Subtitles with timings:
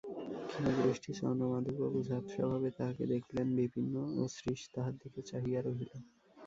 [0.49, 3.87] ক্ষীণদৃষ্টি চন্দ্রমাধববাবু ঝাপসাভাবে তাহাকে দেখিলেন– বিপিন
[4.13, 5.91] ও শ্রীশ তাহার দিকে চাহিয়া রহিল।